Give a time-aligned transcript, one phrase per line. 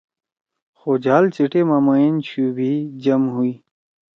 [0.77, 2.71] خو جھال سی ٹیما مئین شُو بھی
[3.03, 3.53] جم ہُوئی۔